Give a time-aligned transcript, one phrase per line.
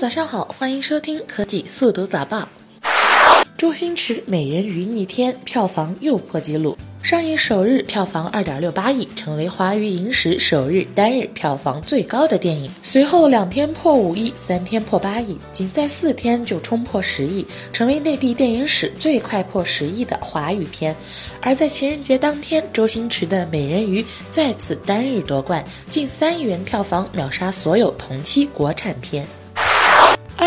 [0.00, 2.48] 早上好，欢迎收听科技速读早报。
[3.56, 6.78] 周星驰《美人鱼》逆天，票房又破纪录。
[7.02, 12.70] 上映首日票房二点六八亿，成为华语影史首日单日票房最高的电影。
[12.80, 20.94] 随后两天破五亿，三天破八亿，仅在四天就冲破十亿，成为内地电影史最快破十亿的华语片。
[21.40, 29.26] 而在情人节当天，周星驰的《美人鱼》再次单日夺冠，近三亿元票房秒杀所有同期国产片。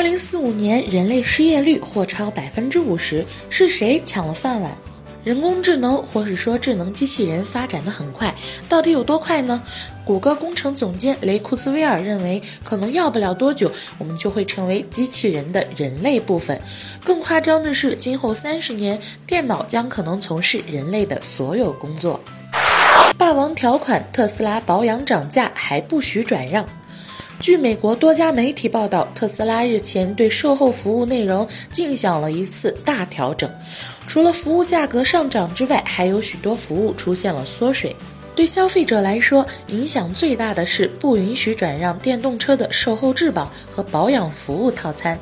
[0.01, 4.75] 二零四五年人类失业率或超百分之五十，是谁抢了饭碗？
[5.23, 8.33] 人工智能，或是说智能机器人发展的很快，
[8.67, 9.61] 到底有多快呢？
[10.03, 16.59] 谷歌工程总监雷库斯威尔认为，可能要不了多久，我们就会成为机器人的人类部分。
[17.05, 22.19] 更夸张的是，今后三十年，电脑将可能从事人类的所有工作。
[23.19, 26.67] 霸王条款：特斯拉保养涨价还不许转让。
[27.41, 33.51] 据美国多家媒体报道，特斯拉日前对售后服务内容进行了一次大调整，
[34.05, 37.95] 除了服务价格上涨之外，还有许多服务出现了缩水。
[38.35, 45.19] 对消费者来说，影响最大的是不允许转让电动车的售后质保和保养服务套餐。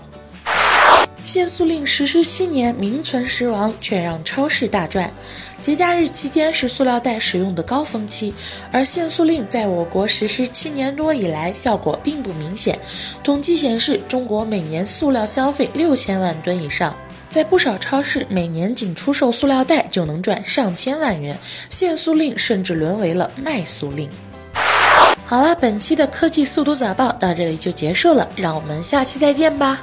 [1.23, 5.11] 限塑令实施七年，名存实亡，却让超市大赚。
[5.61, 8.33] 节假日期间是塑料袋使用的高峰期，
[8.71, 12.79] 而限塑令在我国实施七年多以来，效果并不明显。
[13.23, 16.95] 统计显示，中国每年塑料消费六千万吨以上，
[17.29, 21.37] 在不少超市，每年仅出售塑料袋就能赚上千万元。
[21.69, 24.09] 限塑令甚至沦为了卖塑令。
[25.25, 29.79] 好了，本期的科技速读早报到这里就结束了，让我们下期再见吧。